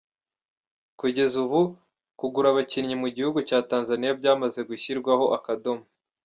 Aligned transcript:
Kugeza 0.99 1.35
ubu 1.45 1.61
kugura 2.19 2.47
abakinnyi 2.51 2.95
mu 3.03 3.07
gihugu 3.15 3.39
cya 3.47 3.59
Tanzania 3.69 4.11
byamaze 4.19 4.59
gushyirwaho 4.69 5.25
akadomo. 5.39 5.83